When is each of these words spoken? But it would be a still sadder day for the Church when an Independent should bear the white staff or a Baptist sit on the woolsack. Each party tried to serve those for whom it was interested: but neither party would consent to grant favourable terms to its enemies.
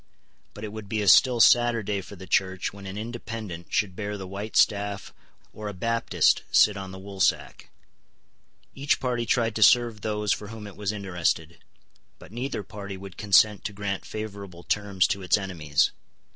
But 0.55 0.63
it 0.63 0.73
would 0.73 0.89
be 0.89 1.03
a 1.03 1.07
still 1.07 1.39
sadder 1.39 1.83
day 1.83 2.01
for 2.01 2.15
the 2.15 2.25
Church 2.25 2.73
when 2.73 2.87
an 2.87 2.97
Independent 2.97 3.67
should 3.69 3.95
bear 3.95 4.17
the 4.17 4.25
white 4.25 4.55
staff 4.57 5.13
or 5.53 5.67
a 5.67 5.75
Baptist 5.75 6.41
sit 6.51 6.75
on 6.75 6.89
the 6.91 6.97
woolsack. 6.97 7.69
Each 8.73 8.99
party 8.99 9.27
tried 9.27 9.53
to 9.57 9.61
serve 9.61 10.01
those 10.01 10.33
for 10.33 10.47
whom 10.47 10.65
it 10.65 10.75
was 10.75 10.91
interested: 10.91 11.59
but 12.17 12.31
neither 12.31 12.63
party 12.63 12.97
would 12.97 13.15
consent 13.15 13.63
to 13.65 13.73
grant 13.73 14.03
favourable 14.03 14.63
terms 14.63 15.05
to 15.09 15.21
its 15.21 15.37
enemies. 15.37 15.91